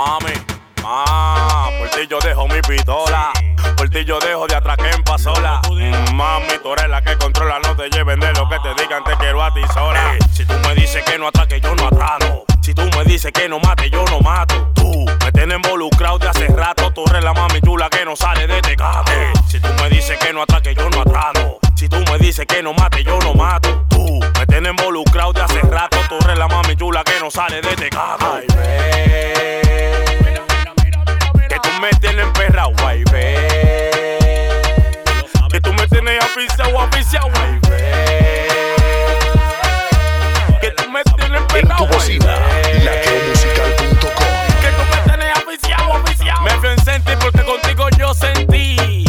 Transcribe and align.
mami. 0.00 0.32
Ma, 0.82 1.68
por 1.78 1.90
ti 1.90 2.06
yo 2.08 2.18
dejo 2.20 2.48
mi 2.48 2.60
pistola. 2.62 3.32
Por 3.76 3.88
ti 3.90 4.04
yo 4.04 4.18
dejo 4.18 4.46
de 4.46 4.56
atraque 4.56 4.90
en 4.90 5.02
pasola. 5.02 5.60
Mm, 5.70 6.14
mami, 6.14 6.58
tú 6.62 6.72
eres 6.72 6.88
la 6.88 7.02
que 7.02 7.16
controla, 7.18 7.58
no 7.62 7.76
te 7.76 7.90
lleven 7.90 8.18
de 8.18 8.32
lo 8.32 8.48
que 8.48 8.58
te 8.60 8.82
digan, 8.82 9.04
te 9.04 9.14
quiero 9.16 9.42
a 9.42 9.52
ti 9.52 9.60
sola. 9.74 10.16
Si 10.32 10.46
tú 10.46 10.54
me 10.66 10.74
dices 10.74 11.04
que 11.04 11.18
no 11.18 11.28
ataque, 11.28 11.60
yo 11.60 11.74
no 11.74 11.86
atraco. 11.86 12.44
Si 12.62 12.74
tú 12.74 12.82
me 12.96 13.04
dices 13.04 13.32
que 13.32 13.48
no 13.48 13.58
mate, 13.60 13.90
yo 13.90 14.04
no 14.06 14.20
mato. 14.20 14.70
Tú 14.74 15.04
me 15.22 15.32
tienes 15.32 15.56
involucrado 15.56 16.18
de 16.18 16.28
hace 16.28 16.46
rato. 16.46 16.90
Tú 16.92 17.04
eres 17.10 17.22
la 17.22 17.34
mami 17.34 17.60
chula 17.60 17.90
que 17.90 18.04
no 18.04 18.16
sale 18.16 18.46
de 18.46 18.62
tecate. 18.62 19.12
Hey, 19.12 19.42
si 19.48 19.60
tú 19.60 19.68
me 19.82 19.90
dices 19.90 20.18
que 20.18 20.32
no 20.32 20.42
ataque, 20.42 20.74
yo 20.74 20.88
no 20.88 21.02
atraco. 21.02 21.58
Si 21.74 21.88
tú 21.88 21.96
me 22.10 22.18
dices 22.18 22.46
que 22.46 22.62
no 22.62 22.72
mate, 22.72 23.04
yo 23.04 23.18
no 23.20 23.34
mato. 23.34 23.84
Tú 23.88 24.20
me 24.38 24.46
tienes 24.46 24.70
involucrado 24.70 25.32
de 25.32 25.42
hace 25.42 25.60
rato. 25.60 25.98
Tú 26.08 26.16
eres 26.24 26.38
la 26.38 26.48
mami 26.48 26.74
chula 26.76 27.02
que 27.04 27.18
no 27.20 27.30
sale 27.30 27.60
de 27.60 27.76
tecate. 27.76 28.24
Ay, 28.24 29.29
me 31.80 31.90
tienes 31.92 32.26
emperrado, 32.26 32.72
ay, 32.84 33.02
ve. 33.10 34.20
Que 35.50 35.60
tú 35.60 35.72
me 35.72 35.88
tienes 35.88 36.22
aficiado, 36.22 36.78
aficiado, 36.78 37.28
ay, 37.40 37.58
ve. 37.68 38.48
Que 40.60 40.70
tú 40.72 40.90
me 40.90 41.02
tienes 41.04 41.26
En 41.30 41.36
emperrado, 41.36 41.86
tu 41.86 41.92
ay, 41.92 41.92
bocina, 41.92 42.36
laqueomusical.com. 42.84 43.98
Que 44.60 44.68
tú 44.68 44.82
me 44.90 44.98
tienes 45.04 45.36
aficiado, 45.36 45.92
aficiado. 45.94 46.42
Me 46.42 46.50
fui 46.50 46.68
en 46.68 46.84
sentir 46.84 47.18
porque 47.18 47.42
contigo 47.42 47.88
yo 47.98 48.12
sentí 48.12 49.04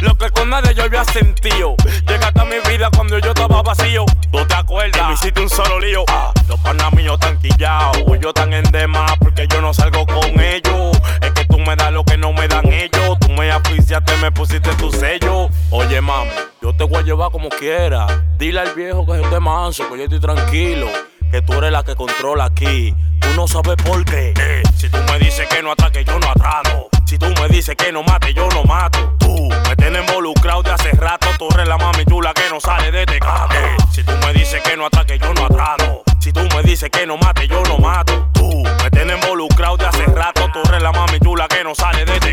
lo 0.00 0.16
que 0.16 0.30
con 0.30 0.48
nadie 0.48 0.74
yo 0.74 0.84
había 0.84 1.04
sentido. 1.04 1.76
Llegaste 2.08 2.40
a 2.40 2.44
mi 2.44 2.58
vida 2.70 2.88
cuando 2.94 3.18
yo 3.18 3.32
estaba 3.32 3.62
vacío. 3.62 4.06
¿Tú 4.32 4.46
te 4.46 4.54
acuerdas? 4.54 5.02
Y 5.02 5.06
me 5.08 5.14
hiciste 5.14 5.40
un 5.42 5.50
solo 5.50 5.78
lío. 5.78 6.04
Ah, 6.08 6.32
los 6.48 6.58
panas 6.60 6.92
míos 6.94 7.18
tan 7.20 7.38
quillados. 7.38 7.93
Me 14.24 14.32
pusiste 14.32 14.74
tu 14.76 14.90
sello. 14.90 15.50
Oye, 15.70 16.00
mami, 16.00 16.30
yo 16.62 16.74
te 16.74 16.84
voy 16.84 17.00
a 17.00 17.02
llevar 17.02 17.30
como 17.30 17.50
quiera. 17.50 18.06
Dile 18.38 18.60
al 18.60 18.74
viejo 18.74 19.04
que 19.04 19.12
se 19.12 19.20
esté 19.20 19.38
manso, 19.38 19.86
que 19.90 19.98
yo 19.98 20.04
estoy 20.04 20.18
tranquilo. 20.20 20.88
Que 21.30 21.42
tú 21.42 21.52
eres 21.52 21.70
la 21.70 21.84
que 21.84 21.94
controla 21.94 22.46
aquí. 22.46 22.94
Tú 23.20 23.28
no 23.36 23.46
sabes 23.46 23.76
por 23.84 24.02
qué. 24.06 24.32
Eh, 24.40 24.62
si 24.78 24.88
tú 24.88 24.96
me 25.10 25.18
dices 25.18 25.46
que 25.46 25.62
no 25.62 25.72
atraque, 25.72 26.04
yo 26.04 26.18
no 26.18 26.30
atraco. 26.30 26.88
Si 27.04 27.18
tú 27.18 27.26
me 27.38 27.48
dices 27.48 27.76
que 27.76 27.92
no 27.92 28.02
mate, 28.02 28.32
yo 28.32 28.48
no 28.48 28.64
mato. 28.64 29.14
Tú 29.18 29.50
me 29.68 29.76
tienes 29.76 30.08
involucrado 30.08 30.62
de 30.62 30.70
hace 30.70 30.92
rato. 30.92 31.26
Tú 31.38 31.46
eres 31.52 31.68
la 31.68 31.76
mami 31.76 32.06
chula 32.06 32.32
que 32.32 32.48
no 32.48 32.58
sale 32.60 32.90
de 32.90 33.04
gato. 33.18 33.54
Eh, 33.54 33.76
si 33.92 34.04
tú 34.04 34.12
me 34.24 34.32
dices 34.32 34.62
que 34.62 34.74
no 34.74 34.86
atraque, 34.86 35.18
yo 35.18 35.34
no 35.34 35.44
atraco. 35.44 36.02
Si 36.18 36.32
tú 36.32 36.40
me 36.40 36.62
dices 36.62 36.88
que 36.88 37.06
no 37.06 37.18
mate, 37.18 37.46
yo 37.46 37.62
no 37.64 37.76
mato. 37.76 38.26
Tú 38.32 38.62
me 38.82 38.90
tienes 38.90 39.22
involucrado 39.22 39.76
de 39.76 39.84
hace 39.84 40.06
rato. 40.06 40.48
Tú 40.50 40.60
eres 40.70 40.82
la 40.82 40.92
mami 40.92 41.20
chula 41.20 41.46
que 41.46 41.62
no 41.62 41.74
sale 41.74 42.06
de 42.06 42.14
este 42.14 42.32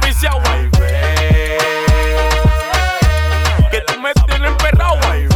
aficiado, 0.00 0.40
ay, 0.50 0.68
ve. 0.78 1.58
Que 3.70 3.80
tú 3.82 4.00
me 4.00 4.12
tienes 4.26 4.50
emperrado, 4.50 4.98
ay. 5.10 5.26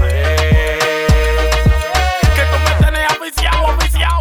Que 2.34 2.42
tú 2.46 2.58
me 2.64 2.70
tienes 2.78 3.10
aficiado, 3.10 3.66
aficiado. 3.68 4.20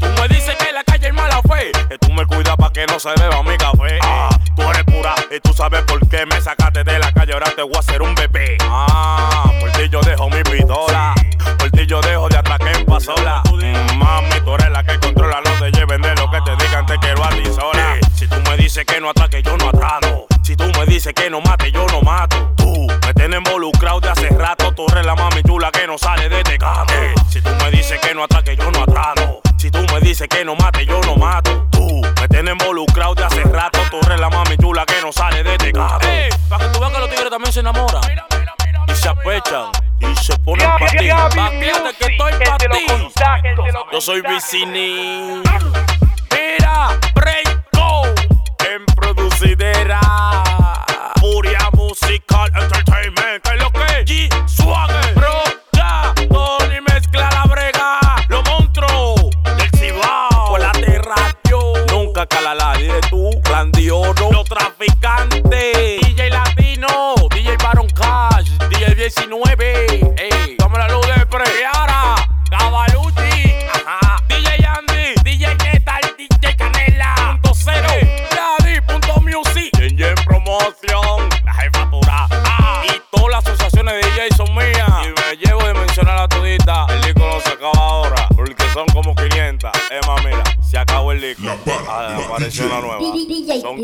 Tú 0.00 0.06
me 0.20 0.28
dices 0.28 0.56
que 0.56 0.68
en 0.68 0.74
la 0.74 0.84
calle 0.84 1.06
hay 1.06 1.12
mala 1.12 1.40
fe. 1.42 1.72
Que 1.88 1.98
tú 1.98 2.12
me 2.12 2.26
cuidas 2.26 2.56
para 2.56 2.72
que 2.72 2.86
no 2.86 2.98
se 2.98 3.10
beba 3.18 3.42
mi 3.42 3.56
café. 3.56 3.98
Ah, 4.02 4.28
tú 4.54 4.62
eres 4.62 4.84
pura 4.84 5.14
y 5.30 5.40
tú 5.40 5.52
sabes 5.52 5.82
por 5.82 6.06
qué 6.08 6.26
me 6.26 6.40
sacaste 6.40 6.84
de 6.84 6.98
la 6.98 7.12
calle. 7.12 7.32
Ahora 7.32 7.50
te 7.54 7.62
voy 7.62 7.76
a 7.76 7.80
hacer 7.80 8.02
un 8.02 8.14
bebé. 8.14 8.58
Ah, 8.62 9.50
por 9.60 9.70
ti 9.72 9.88
yo 9.88 10.00
dejo 10.00 10.28
mi 10.30 10.42
pistola. 10.42 11.14
Por 11.58 11.70
ti 11.70 11.86
yo 11.86 12.00
dejo 12.00 12.28
de 12.28 12.36
atraque 12.38 12.72
en 12.72 12.84
pasola. 12.86 13.42
Mm, 13.52 13.98
Mami, 13.98 14.40
tú 14.44 14.54
eres 14.54 14.70
la 14.70 14.82
que 14.84 14.98
controla. 14.98 15.40
No 15.44 15.50
te 15.52 15.70
lleven 15.72 16.02
de 16.02 16.14
lo 16.16 16.30
que 16.30 16.40
te 16.42 16.56
digan, 16.64 16.84
te 16.86 16.98
quiero 16.98 17.24
a 17.24 17.28
ti 17.30 17.44
sola. 17.46 17.75
Si 18.76 18.84
tú 18.84 18.84
me 18.84 18.84
dices 18.84 18.94
que 18.94 19.00
no 19.00 19.08
atraque, 19.08 19.42
yo 19.42 19.56
no 19.56 19.68
atraco. 19.70 20.26
Si 20.42 20.54
tú 20.54 20.64
me 20.78 20.84
dices 20.84 21.14
que 21.14 21.30
no 21.30 21.40
mate, 21.40 21.72
yo 21.72 21.86
no 21.86 22.02
mato. 22.02 22.52
Tú 22.56 22.86
me 23.06 23.14
tienes 23.14 23.38
involucrado 23.38 24.00
de 24.00 24.10
hace 24.10 24.28
rato. 24.28 24.70
Tú 24.72 24.84
eres 24.92 25.06
la 25.06 25.14
mami 25.14 25.42
chula 25.44 25.70
que 25.70 25.86
no 25.86 25.96
sale 25.96 26.28
de 26.28 26.40
este 26.40 26.58
gato. 26.58 26.92
Si 27.30 27.40
tú 27.40 27.48
me 27.58 27.70
dices 27.70 27.98
que 27.98 28.14
no 28.14 28.24
atraque, 28.24 28.54
yo 28.54 28.70
no 28.70 28.82
atraco. 28.82 29.40
Si 29.56 29.70
tú 29.70 29.78
me 29.90 30.00
dices 30.00 30.28
que 30.28 30.44
no 30.44 30.56
mate, 30.56 30.84
yo 30.84 31.00
no 31.06 31.16
mato. 31.16 31.66
Tú 31.70 32.02
me 32.20 32.28
tienes 32.28 32.52
involucrado 32.52 33.14
de 33.14 33.24
hace 33.24 33.42
rato. 33.44 33.78
Tú 33.90 33.98
eres 34.04 34.20
la 34.20 34.28
mami 34.28 34.58
chula 34.58 34.84
que 34.84 35.00
no 35.00 35.10
sale 35.10 35.42
de 35.42 35.52
este 35.52 35.72
gato. 35.72 36.06
para 36.50 36.66
que 36.66 36.72
tú 36.74 36.80
veas 36.80 36.92
que 36.92 36.98
los 36.98 37.08
tigres 37.08 37.30
también 37.30 37.52
se 37.54 37.60
enamoran. 37.60 38.02
Y 38.88 38.94
se 38.94 39.08
apechan. 39.08 39.70
Y 40.00 40.14
se 40.16 40.38
ponen 40.40 40.68
pa' 40.78 40.86
ti. 40.88 40.98
Que 40.98 42.12
estoy 42.12 42.32
pa' 42.44 42.58
ti. 42.58 42.86
Yo 43.90 44.00
soy 44.02 44.20
Vicini. 44.20 45.42
see 49.36 49.54
that? 49.54 49.75
Guarajá 92.22 92.64
não 92.68 92.76
é 92.76 92.96
lá. 92.96 93.60
Só 93.60 93.72
um 93.72 93.78